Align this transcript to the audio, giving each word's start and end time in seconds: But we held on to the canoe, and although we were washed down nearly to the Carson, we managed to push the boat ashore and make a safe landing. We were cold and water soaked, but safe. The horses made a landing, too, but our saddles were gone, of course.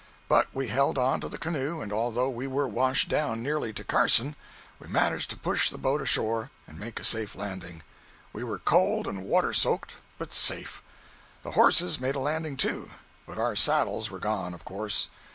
But 0.27 0.47
we 0.51 0.67
held 0.69 0.97
on 0.97 1.21
to 1.21 1.29
the 1.29 1.37
canoe, 1.37 1.79
and 1.79 1.93
although 1.93 2.27
we 2.31 2.47
were 2.47 2.67
washed 2.67 3.07
down 3.07 3.43
nearly 3.43 3.71
to 3.73 3.83
the 3.83 3.87
Carson, 3.87 4.35
we 4.79 4.87
managed 4.87 5.29
to 5.29 5.37
push 5.37 5.69
the 5.69 5.77
boat 5.77 6.01
ashore 6.01 6.49
and 6.65 6.79
make 6.79 6.99
a 6.99 7.03
safe 7.03 7.35
landing. 7.35 7.83
We 8.33 8.43
were 8.43 8.57
cold 8.57 9.05
and 9.05 9.21
water 9.23 9.53
soaked, 9.53 9.97
but 10.17 10.33
safe. 10.33 10.81
The 11.43 11.51
horses 11.51 11.99
made 11.99 12.15
a 12.15 12.19
landing, 12.19 12.57
too, 12.57 12.89
but 13.27 13.37
our 13.37 13.55
saddles 13.55 14.09
were 14.09 14.17
gone, 14.17 14.55
of 14.55 14.65
course. 14.65 15.07